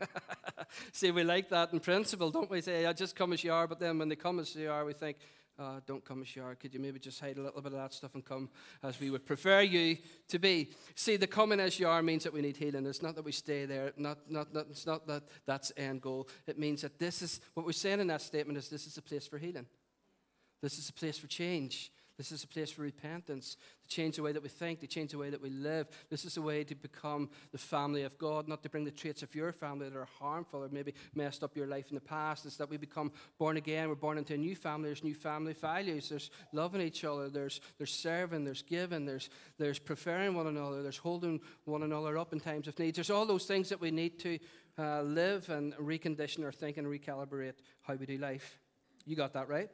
[0.92, 2.60] see, we like that in principle, don't we?
[2.62, 4.84] Say, "I just come as you are," but then when they come as they are,
[4.84, 5.18] we think,
[5.60, 6.56] uh, don't come as you are.
[6.56, 8.50] Could you maybe just hide a little bit of that stuff and come
[8.82, 9.98] as we would prefer you
[10.30, 10.72] to be?
[10.96, 12.86] See, the coming as you are means that we need healing.
[12.86, 13.94] It's not that we stay there.
[13.98, 16.28] Not, not, not, it's not that that's end goal.
[16.48, 19.02] It means that this is what we're saying in that statement is this is a
[19.02, 19.68] place for healing.
[20.62, 21.92] This is a place for change.
[22.18, 25.12] This is a place for repentance, to change the way that we think, to change
[25.12, 25.88] the way that we live.
[26.12, 29.24] This is a way to become the family of God, not to bring the traits
[29.24, 32.46] of your family that are harmful or maybe messed up your life in the past.
[32.46, 33.90] It's that we become born again.
[33.90, 34.90] We're born into a new family.
[34.90, 36.10] There's new family values.
[36.10, 37.30] There's loving each other.
[37.30, 38.46] There's, there's serving.
[38.46, 39.06] There's giving.
[39.06, 40.84] There's, there's preferring one another.
[40.84, 42.96] There's holding one another up in times of need.
[42.96, 44.38] There's all those things that we need to
[44.78, 48.60] uh, live and recondition our thinking, and recalibrate how we do life.
[49.06, 49.70] You got that right?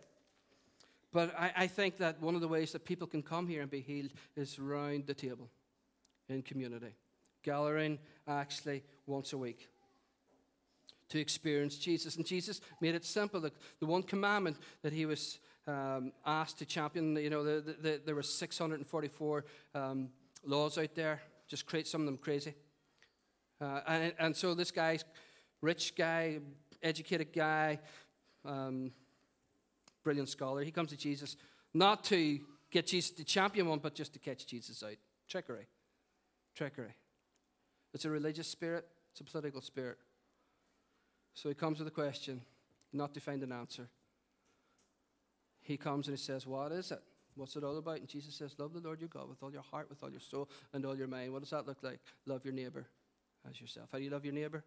[1.11, 3.71] But I, I, think that one of the ways that people can come here and
[3.71, 5.49] be healed is round the table
[6.27, 6.93] in community,
[7.43, 9.67] gathering actually once a week
[11.09, 12.15] to experience Jesus.
[12.15, 13.41] And Jesus made it simple.
[13.41, 18.01] The, the one commandment that he was um, asked to champion, you know, the, the,
[18.05, 19.45] there were 644
[19.75, 20.09] um,
[20.45, 22.53] laws out there, just create some of them crazy.
[23.59, 24.99] Uh, and, and so this guy,
[25.61, 26.39] rich guy,
[26.81, 27.79] educated guy,
[28.45, 28.91] um,
[30.09, 30.63] brilliant scholar.
[30.63, 31.37] He comes to Jesus
[31.71, 32.39] not to
[32.71, 34.95] get Jesus to champion one, but just to catch Jesus out.
[35.27, 35.67] Trickery.
[36.55, 36.95] Trickery.
[37.93, 39.99] It's a religious spirit, it's a political spirit.
[41.35, 42.41] So he comes with a question,
[42.91, 43.87] not to find an answer.
[45.61, 47.03] He comes and he says, What is it?
[47.35, 47.99] What's it all about?
[47.99, 50.19] And Jesus says, Love the Lord your God with all your heart, with all your
[50.19, 51.31] soul, and all your mind.
[51.31, 51.99] What does that look like?
[52.25, 52.87] Love your neighbor
[53.47, 53.89] as yourself.
[53.91, 54.63] How do you love your neighbor?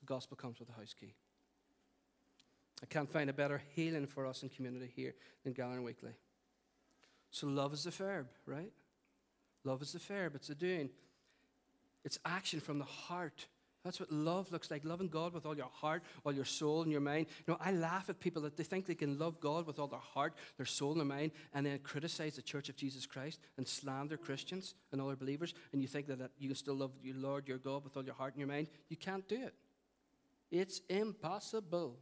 [0.00, 1.14] The gospel comes with a house key.
[2.82, 5.14] I can't find a better healing for us in community here
[5.44, 6.12] than Gallon Weekly.
[7.30, 8.72] So love is the verb, right?
[9.64, 10.34] Love is the verb.
[10.34, 10.90] It's a doing.
[12.04, 13.46] It's action from the heart.
[13.84, 14.84] That's what love looks like.
[14.84, 17.26] Loving God with all your heart, all your soul, and your mind.
[17.46, 19.88] You know, I laugh at people that they think they can love God with all
[19.88, 23.40] their heart, their soul, and their mind, and then criticize the Church of Jesus Christ
[23.56, 26.92] and slander Christians and other believers, and you think that, that you can still love
[27.02, 28.68] your Lord, your God, with all your heart and your mind.
[28.88, 29.54] You can't do it.
[30.50, 31.96] It's impossible.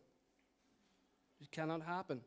[1.40, 2.20] It cannot happen.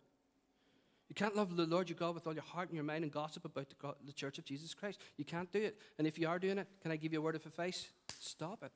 [1.10, 3.14] You can't love the Lord your God with all your heart and your mind and
[3.14, 5.00] gossip about the, God, the church of Jesus Christ.
[5.18, 5.78] You can't do it.
[5.98, 7.88] And if you are doing it, can I give you a word of advice?
[8.20, 8.72] Stop it.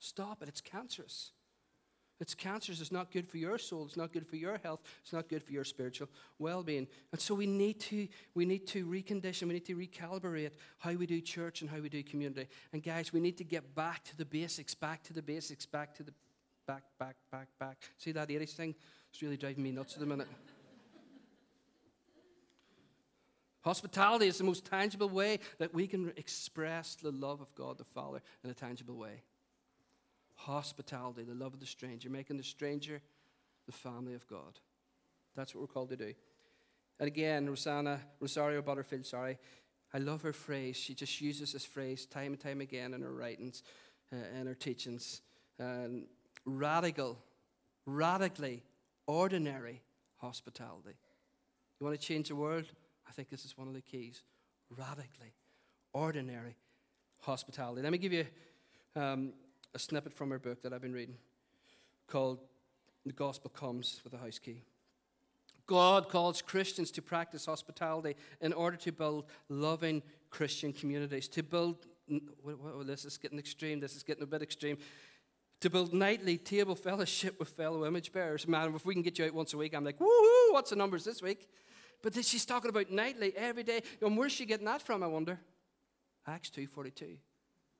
[0.00, 0.48] Stop it.
[0.48, 1.30] It's cancerous.
[2.20, 2.80] It's cancerous.
[2.80, 3.84] It's not good for your soul.
[3.86, 4.80] It's not good for your health.
[5.02, 6.86] It's not good for your spiritual well-being.
[7.12, 9.44] And so we need to we need to recondition.
[9.46, 12.48] We need to recalibrate how we do church and how we do community.
[12.72, 14.74] And guys, we need to get back to the basics.
[14.74, 15.64] Back to the basics.
[15.64, 16.12] Back to the
[16.66, 17.78] back, back, back, back.
[17.96, 18.74] See that 80s thing?
[19.12, 20.28] It's really driving me nuts at the minute.
[23.62, 27.84] Hospitality is the most tangible way that we can express the love of God the
[27.84, 29.22] Father in a tangible way.
[30.34, 33.02] Hospitality, the love of the stranger, making the stranger
[33.66, 34.58] the family of God.
[35.36, 36.14] That's what we're called to do.
[36.98, 39.38] And again, Rosanna, Rosario Butterfield, sorry,
[39.92, 40.76] I love her phrase.
[40.76, 43.62] She just uses this phrase time and time again in her writings
[44.12, 45.20] uh, and her teachings.
[45.58, 46.06] Um,
[46.46, 47.18] radical,
[47.84, 48.62] radically
[49.10, 49.82] ordinary
[50.18, 50.96] hospitality.
[51.78, 52.66] You want to change the world?
[53.08, 54.22] I think this is one of the keys.
[54.70, 55.34] Radically
[55.92, 56.56] ordinary
[57.18, 57.82] hospitality.
[57.82, 58.26] Let me give you
[58.94, 59.32] um,
[59.74, 61.16] a snippet from her book that I've been reading
[62.06, 62.38] called
[63.04, 64.62] The Gospel Comes with a House Key.
[65.66, 71.86] God calls Christians to practice hospitality in order to build loving Christian communities, to build.
[72.84, 73.80] this is getting extreme.
[73.80, 74.78] This is getting a bit extreme
[75.60, 78.48] to build nightly table fellowship with fellow image bearers.
[78.48, 80.76] Man, if we can get you out once a week, I'm like, woohoo, what's the
[80.76, 81.48] numbers this week?
[82.02, 83.82] But then she's talking about nightly, every day.
[84.00, 85.38] And where's she getting that from, I wonder?
[86.26, 87.16] Acts 2.42.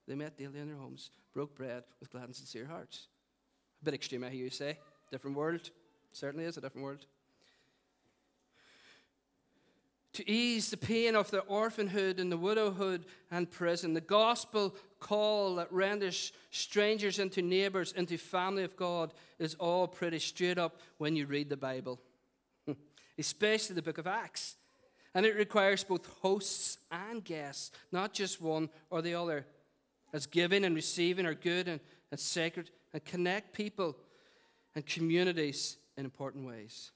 [0.06, 3.08] They met daily in their homes, broke bread with glad and sincere hearts.
[3.80, 4.78] A bit extreme, I hear you say.
[5.10, 5.70] Different world.
[6.12, 7.06] Certainly is a different world.
[10.12, 13.94] To ease the pain of the orphanhood and the widowhood and prison.
[13.94, 20.18] The gospel call that renders strangers into neighbors, into family of God, is all pretty
[20.18, 22.00] straight up when you read the Bible,
[23.18, 24.56] especially the book of Acts.
[25.14, 29.46] And it requires both hosts and guests, not just one or the other.
[30.12, 33.96] As giving and receiving are good and, and sacred and connect people
[34.74, 36.90] and communities in important ways.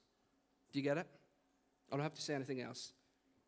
[0.72, 1.07] Do you get it?
[1.90, 2.92] I don't have to say anything else.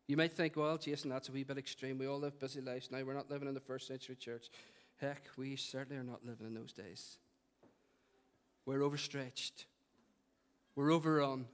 [0.07, 1.97] You might think, well, Jason, that's a wee bit extreme.
[1.97, 3.03] We all live busy lives now.
[3.03, 4.47] We're not living in the first century church.
[5.01, 7.17] Heck, we certainly are not living in those days.
[8.65, 9.65] We're overstretched,
[10.75, 11.45] we're overrun.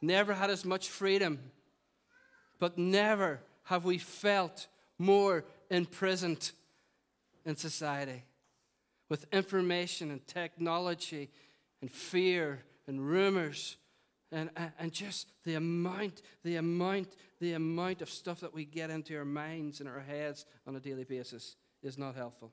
[0.00, 1.38] Never had as much freedom,
[2.58, 4.66] but never have we felt
[4.98, 6.52] more imprisoned
[7.46, 8.24] in society
[9.08, 11.30] with information and technology
[11.80, 13.76] and fear and rumors
[14.34, 19.16] and, and just the amount, the amount, the amount of stuff that we get into
[19.16, 22.52] our minds and our heads on a daily basis is not helpful.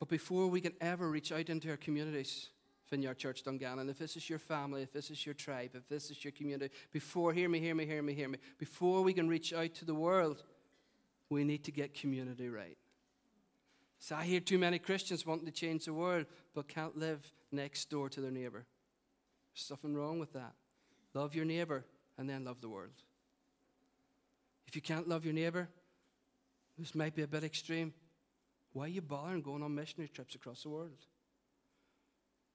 [0.00, 2.48] But before we can ever reach out into our communities,
[2.88, 6.10] Vineyard Church Dungannon, if this is your family, if this is your tribe, if this
[6.10, 9.28] is your community, before, hear me, hear me, hear me, hear me, before we can
[9.28, 10.42] reach out to the world,
[11.28, 12.78] we need to get community right.
[14.00, 17.90] So I hear too many Christians wanting to change the world, but can't live next
[17.90, 18.64] door to their neighbor.
[19.54, 20.52] There's something wrong with that.
[21.14, 21.84] Love your neighbor
[22.18, 23.02] and then love the world.
[24.66, 25.68] If you can't love your neighbor,
[26.78, 27.92] this might be a bit extreme.
[28.72, 31.06] Why are you bothering going on missionary trips across the world?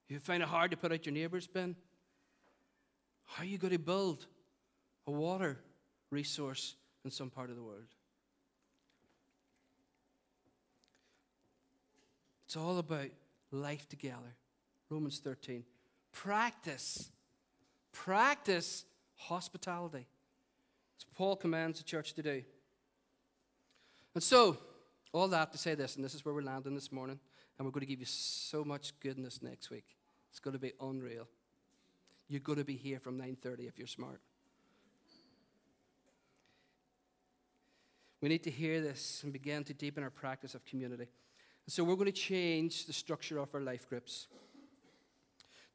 [0.08, 1.76] You find it hard to put out your neighbor's bin?
[3.26, 4.26] How are you going to build
[5.06, 5.58] a water
[6.10, 7.86] resource in some part of the world?
[12.46, 13.08] It's all about
[13.50, 14.36] life together.
[14.88, 15.64] Romans 13.
[16.16, 17.10] Practice.
[17.92, 20.06] Practice hospitality.
[20.98, 22.42] As Paul commands the church to do.
[24.14, 24.56] And so,
[25.12, 27.20] all that to say this, and this is where we're landing this morning,
[27.58, 29.84] and we're going to give you so much goodness next week.
[30.30, 31.28] It's going to be unreal.
[32.28, 34.20] You're going to be here from 9:30 if you're smart.
[38.22, 41.08] We need to hear this and begin to deepen our practice of community.
[41.66, 44.28] And So we're going to change the structure of our life groups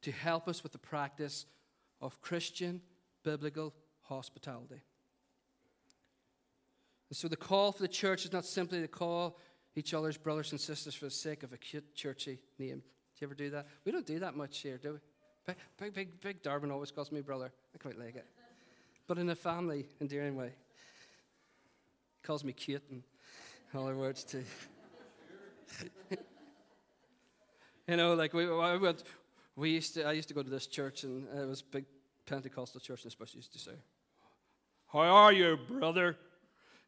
[0.02, 1.46] to help us with the practice
[2.00, 2.80] of Christian
[3.22, 4.82] biblical hospitality.
[7.08, 9.38] And so the call for the church is not simply to call
[9.76, 12.78] each other's brothers and sisters for the sake of a cute, churchy name.
[12.78, 13.66] Do you ever do that?
[13.84, 14.98] We don't do that much here, do we?
[15.46, 17.52] Big, big, big, big Darwin always calls me brother.
[17.74, 18.26] I quite like it.
[19.06, 20.52] But in a family, endearing way.
[22.16, 23.02] He calls me cute and
[23.74, 24.44] other words too.
[27.88, 29.02] you know, like we, went,
[29.56, 31.84] we used to, I used to go to this church, and it was a big
[32.26, 33.72] Pentecostal church, and especially used to say,
[34.92, 36.16] "How are you, brother?"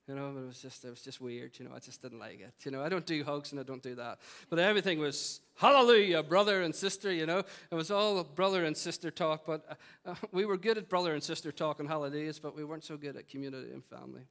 [0.06, 1.58] You know, it was just, it was just weird.
[1.58, 2.52] You know, I just didn't like it.
[2.64, 4.18] You know, I don't do hugs and I don't do that.
[4.50, 7.10] But everything was hallelujah, brother and sister.
[7.10, 9.46] You know, it was all brother and sister talk.
[9.46, 9.64] But
[10.06, 12.84] uh, uh we were good at brother and sister talk and holidays, but we weren't
[12.84, 14.26] so good at community and family.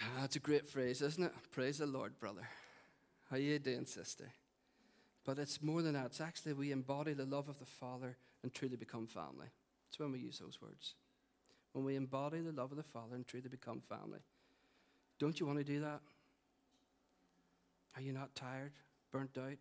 [0.00, 1.32] Ah, that's a great phrase, isn't it?
[1.50, 2.48] Praise the Lord, brother.
[3.30, 4.30] How are you doing, sister?
[5.24, 6.06] But it's more than that.
[6.06, 9.46] It's actually we embody the love of the Father and truly become family.
[9.88, 10.94] It's when we use those words.
[11.72, 14.20] When we embody the love of the Father and truly become family.
[15.18, 16.00] Don't you want to do that?
[17.96, 18.72] Are you not tired,
[19.12, 19.58] burnt out,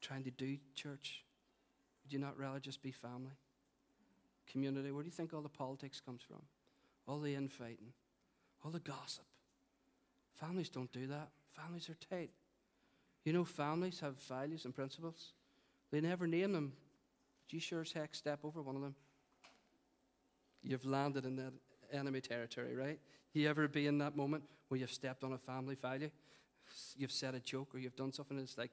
[0.00, 1.24] trying to do church?
[2.04, 3.32] Would you not rather just be family?
[4.50, 4.90] Community?
[4.90, 6.42] Where do you think all the politics comes from?
[7.06, 7.92] All the infighting?
[8.64, 9.24] all the gossip.
[10.38, 11.28] Families don't do that.
[11.54, 12.30] Families are tight.
[13.24, 15.32] You know, families have values and principles.
[15.90, 16.72] They never name them,
[17.44, 18.94] but you sure as heck step over one of them.
[20.62, 21.52] You've landed in that
[21.92, 22.98] enemy territory, right?
[23.32, 26.10] You ever be in that moment where you've stepped on a family value?
[26.96, 28.70] You've said a joke or you've done something and it's like,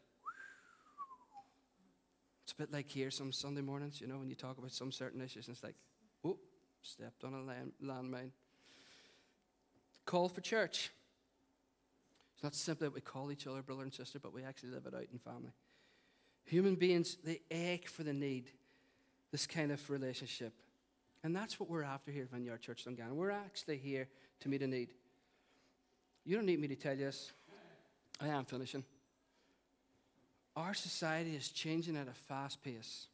[2.43, 4.91] it's a bit like here some Sunday mornings, you know, when you talk about some
[4.91, 5.75] certain issues and it's like,
[6.23, 6.37] oh,
[6.81, 8.31] stepped on a land, landmine
[10.09, 10.89] call for church.
[12.39, 14.85] It's not simply that we call each other brother and sister, but we actually live
[14.85, 15.51] it out in family.
[16.45, 18.45] Human beings, they ache for the need,
[19.29, 20.53] this kind of relationship.
[21.21, 23.17] And that's what we're after here at Vineyard Church Dungannon.
[23.17, 24.07] We're actually here
[24.39, 24.93] to meet a need.
[26.23, 27.33] You don't need me to tell you this.
[28.21, 28.85] I am finishing.
[30.55, 33.07] Our society is changing at a fast pace.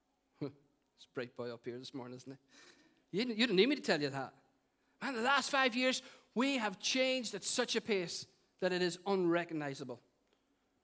[0.40, 2.38] it's bright boy up here this morning, isn't it?
[3.12, 4.32] You, you don't need me to tell you that.
[5.02, 6.00] Man, the last five years,
[6.34, 8.24] we have changed at such a pace
[8.60, 10.00] that it is unrecognizable.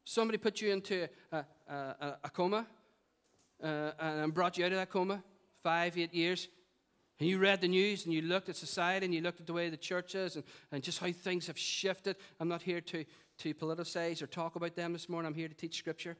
[0.04, 2.66] Somebody put you into a, a, a coma
[3.62, 5.22] uh, and brought you out of that coma,
[5.62, 6.48] five, eight years,
[7.20, 9.52] and you read the news and you looked at society and you looked at the
[9.52, 12.16] way the church is and, and just how things have shifted.
[12.40, 13.04] I'm not here to,
[13.38, 15.28] to politicize or talk about them this morning.
[15.28, 16.16] I'm here to teach Scripture.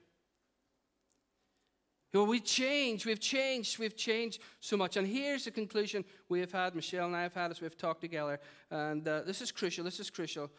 [2.12, 4.96] Well, we change, we've changed, we've changed so much.
[4.96, 8.00] And here's the conclusion we have had, Michelle and I have had as we've talked
[8.00, 8.40] together.
[8.70, 10.50] And uh, this is crucial, this is crucial.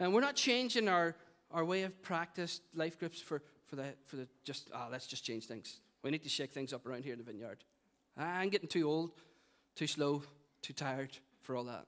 [0.00, 1.14] And we're not changing our,
[1.50, 5.06] our way of practice, life groups, for, for, the, for the just, ah, oh, let's
[5.06, 5.78] just change things.
[6.02, 7.64] We need to shake things up around here in the vineyard.
[8.16, 9.12] I'm getting too old,
[9.74, 10.22] too slow,
[10.62, 11.86] too tired for all that.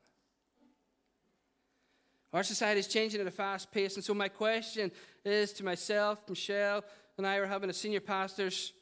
[2.33, 3.95] Our society is changing at a fast pace.
[3.95, 4.91] And so, my question
[5.25, 6.85] is to myself, Michelle,
[7.17, 8.73] and I are having a senior pastor's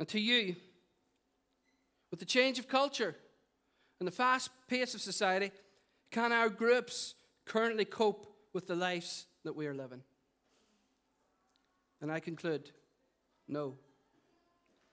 [0.00, 0.56] and to you,
[2.10, 3.14] with the change of culture
[4.00, 5.52] and the fast pace of society,
[6.10, 7.14] can our groups
[7.50, 10.02] currently cope with the lives that we are living?
[12.00, 12.70] And I conclude
[13.48, 13.74] no.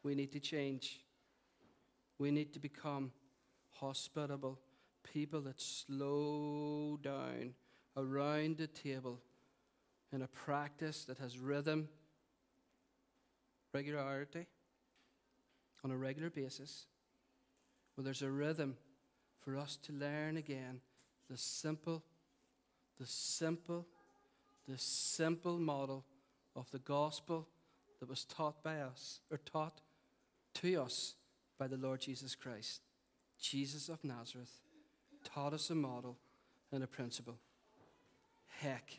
[0.02, 1.02] We need to change.
[2.18, 3.12] We need to become
[3.70, 4.60] hospitable
[5.04, 7.54] people that slow down
[7.96, 9.20] around the table
[10.12, 11.88] in a practice that has rhythm,
[13.74, 14.48] regularity,
[15.84, 16.88] on a regular basis,
[17.96, 18.78] Well, there's a rhythm
[19.40, 20.82] for us to learn again
[21.30, 22.04] the simple,
[23.00, 23.86] the simple,
[24.68, 26.06] the simple model
[26.56, 27.48] of the gospel
[28.00, 29.82] that was taught by us, or taught
[30.56, 31.16] to us
[31.58, 32.82] by the Lord Jesus Christ.
[33.40, 34.62] Jesus of Nazareth
[35.24, 36.18] taught us a model
[36.72, 37.38] and a principle.
[38.48, 38.98] Heck,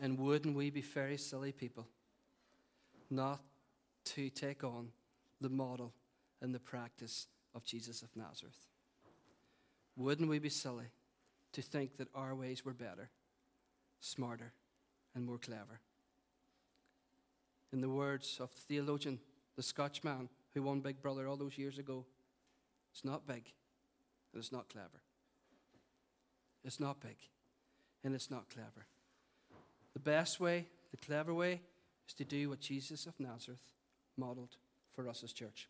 [0.00, 1.86] and wouldn't we be very silly people
[3.10, 3.40] not
[4.04, 4.88] to take on
[5.40, 5.92] the model
[6.40, 8.58] and the practice of Jesus of Nazareth?
[9.96, 10.86] Wouldn't we be silly
[11.52, 13.08] to think that our ways were better,
[14.00, 14.52] smarter,
[15.14, 15.80] and more clever?
[17.72, 19.18] In the words of the theologian,
[19.56, 22.04] the Scotchman who won Big Brother all those years ago,
[22.92, 23.52] it's not big
[24.32, 25.02] and it's not clever.
[26.64, 27.16] It's not big
[28.04, 28.86] and it's not clever.
[29.92, 31.60] The best way, the clever way,
[32.06, 33.72] is to do what Jesus of Nazareth
[34.16, 34.56] modeled
[34.94, 35.68] for us as church.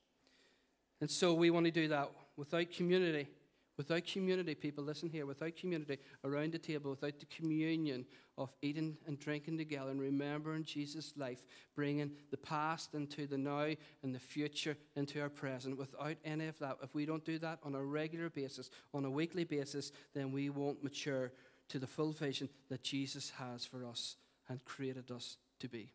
[1.01, 3.29] And so we want to do that without community.
[3.77, 8.07] Without community, people, listen here, without community around the table, without the communion
[8.39, 13.69] of eating and drinking together and remembering Jesus' life, bringing the past into the now
[14.03, 17.59] and the future into our present, without any of that, if we don't do that
[17.63, 21.33] on a regular basis, on a weekly basis, then we won't mature
[21.69, 24.17] to the full vision that Jesus has for us
[24.49, 25.93] and created us to be.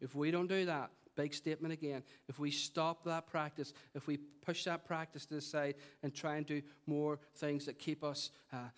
[0.00, 4.18] If we don't do that, big statement again, if we stop that practice, if we
[4.44, 8.30] push that practice to the side and try and do more things that keep us
[8.52, 8.68] uh,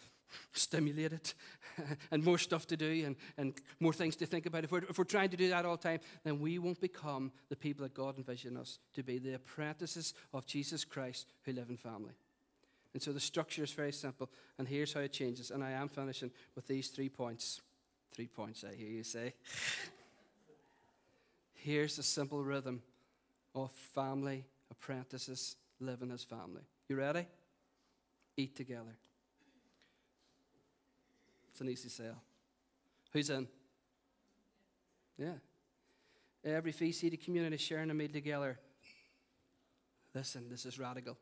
[0.53, 1.33] stimulated
[2.11, 4.99] and more stuff to do and, and more things to think about, if we're, if
[4.99, 7.95] we're trying to do that all the time, then we won't become the people that
[7.95, 12.15] God envisioned us to be, the apprentices of Jesus Christ who live in family.
[12.95, 14.31] And so the structure is very simple.
[14.59, 15.51] And here's how it changes.
[15.51, 17.61] And I am finishing with these three points.
[18.13, 19.35] Three points, I hear you say.
[21.69, 22.83] here's a simple rhythm
[23.55, 26.63] of family apprentices living as family.
[26.89, 27.27] You ready?
[28.37, 28.97] Eat together.
[31.51, 32.23] It's an easy sell.
[33.13, 33.47] Who's in?
[35.19, 35.35] Yeah.
[36.45, 38.59] Every VCD community sharing a meal together.
[40.15, 41.19] Listen, this is radical.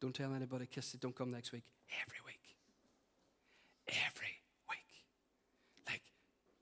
[0.00, 1.62] Don't tell anybody, kiss it, don't come next week.
[2.04, 2.40] Every week.
[3.86, 4.34] Every
[4.68, 5.06] week.
[5.86, 6.02] Like,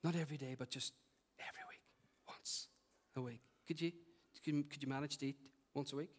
[0.05, 0.93] not every day, but just
[3.17, 3.41] a week.
[3.67, 3.93] Could you,
[4.45, 5.37] could you manage to eat
[5.75, 6.11] once a week?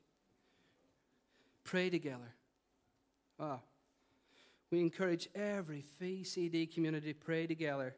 [1.63, 2.33] Pray together.
[3.39, 3.59] Ah.
[4.71, 7.95] We encourage every VCD community to pray together.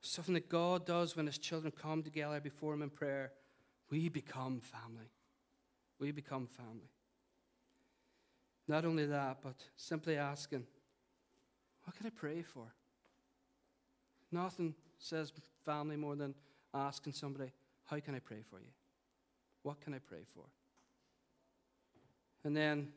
[0.00, 3.32] Something that God does when His children come together before Him in prayer.
[3.90, 5.10] We become family.
[5.98, 6.90] We become family.
[8.66, 10.66] Not only that, but simply asking,
[11.84, 12.72] What can I pray for?
[14.30, 15.32] Nothing says
[15.64, 16.34] family more than
[16.74, 17.50] asking somebody,
[17.88, 18.70] How can I pray for you?
[19.62, 20.44] What can I pray for?
[22.44, 22.88] And then,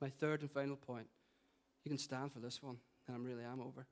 [0.00, 1.06] my third and final point
[1.84, 3.86] you can stand for this one, and I'm really am over.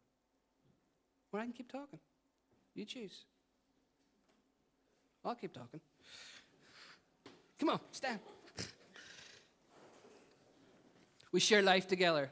[1.33, 2.01] Or I can keep talking.
[2.75, 3.25] You choose.
[5.25, 5.81] I'll keep talking.
[7.61, 8.19] Come on, stand.
[11.31, 12.31] We share life together.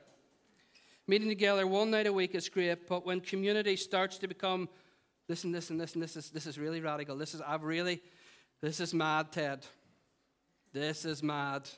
[1.07, 4.69] Meeting together one night a week is great, but when community starts to become,
[5.29, 7.17] listen, listen, listen, this is, this is really radical.
[7.17, 8.01] This is, I've really,
[8.61, 9.65] this is mad, Ted.
[10.73, 11.69] This is mad.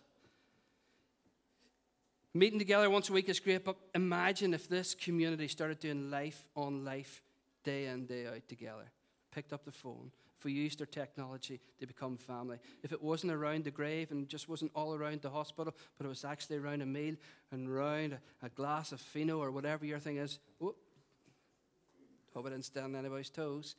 [2.32, 6.45] Meeting together once a week is great, but imagine if this community started doing life
[6.57, 7.22] on life,
[7.62, 8.90] day in, day out together.
[9.30, 12.59] Picked up the phone, if we used our technology to become family.
[12.82, 16.09] If it wasn't around the grave and just wasn't all around the hospital, but it
[16.09, 17.14] was actually around a meal
[17.53, 20.40] and around a, glass of fino or whatever your thing is.
[20.59, 20.76] Whoop.
[22.35, 23.76] Hope I didn't stand on anybody's toes.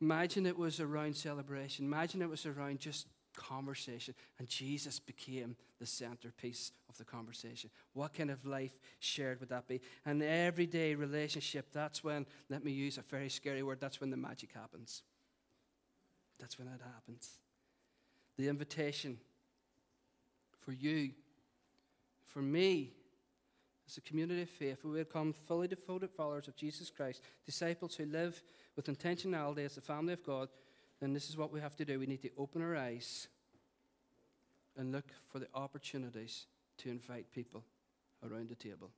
[0.00, 1.84] Imagine it was around celebration.
[1.84, 4.14] Imagine it was around just conversation.
[4.38, 7.70] And Jesus became the centerpiece of the conversation.
[7.92, 9.80] What kind of life shared would that be?
[10.04, 14.16] An everyday relationship, that's when, let me use a very scary word, that's when the
[14.16, 15.02] magic happens.
[16.38, 17.30] That's when it happens.
[18.38, 19.18] The invitation
[20.60, 21.10] for you,
[22.26, 22.92] for me,
[23.90, 28.06] as a community of faith, we become fully devoted followers of Jesus Christ, disciples who
[28.06, 28.40] live
[28.76, 30.48] with intentionality as the family of God,
[31.00, 31.98] then this is what we have to do.
[31.98, 33.26] We need to open our eyes
[34.76, 36.46] and look for the opportunities
[36.78, 37.64] to invite people
[38.22, 38.90] around the table.